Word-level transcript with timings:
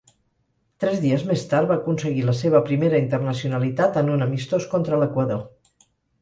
Tres 0.83 1.01
dies 1.01 1.25
més 1.31 1.43
tard 1.51 1.69
va 1.71 1.77
aconseguir 1.81 2.23
la 2.29 2.35
seva 2.39 2.61
primera 2.71 3.03
internacionalitat 3.03 4.01
en 4.03 4.11
un 4.15 4.27
amistós 4.29 4.67
contra 4.73 5.01
l'Equador. 5.05 5.47